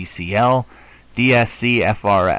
[0.03, 0.09] D., D.
[0.09, 0.35] C.
[0.35, 0.65] L.,
[1.13, 1.45] D.
[1.45, 2.05] Sc., F.
[2.05, 2.29] R.